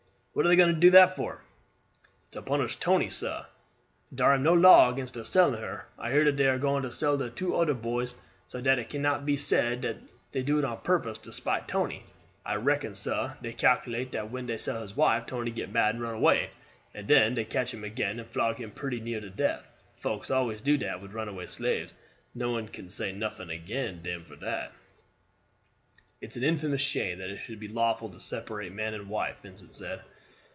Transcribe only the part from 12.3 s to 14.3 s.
I reckon, sah, day calculate